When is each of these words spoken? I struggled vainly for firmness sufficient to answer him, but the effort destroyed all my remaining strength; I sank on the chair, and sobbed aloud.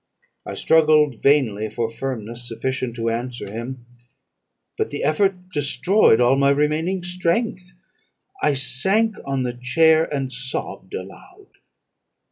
I 0.47 0.55
struggled 0.55 1.21
vainly 1.21 1.69
for 1.69 1.87
firmness 1.87 2.47
sufficient 2.47 2.95
to 2.95 3.11
answer 3.11 3.51
him, 3.51 3.85
but 4.75 4.89
the 4.89 5.03
effort 5.03 5.49
destroyed 5.49 6.19
all 6.19 6.35
my 6.37 6.49
remaining 6.49 7.03
strength; 7.03 7.71
I 8.41 8.55
sank 8.55 9.15
on 9.25 9.43
the 9.43 9.53
chair, 9.53 10.11
and 10.11 10.33
sobbed 10.33 10.95
aloud. 10.95 11.49